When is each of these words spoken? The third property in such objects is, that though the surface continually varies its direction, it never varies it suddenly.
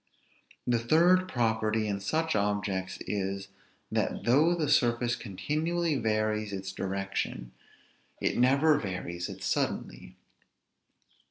The 0.65 0.79
third 0.79 1.27
property 1.29 1.87
in 1.87 1.99
such 1.99 2.35
objects 2.35 2.97
is, 3.05 3.49
that 3.91 4.23
though 4.23 4.55
the 4.55 4.67
surface 4.67 5.15
continually 5.15 5.95
varies 5.95 6.51
its 6.53 6.71
direction, 6.71 7.51
it 8.19 8.35
never 8.35 8.79
varies 8.79 9.29
it 9.29 9.43
suddenly. 9.43 10.15